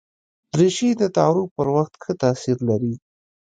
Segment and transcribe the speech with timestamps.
[0.53, 2.93] دریشي د تعارف پر وخت ښه تاثیر لري.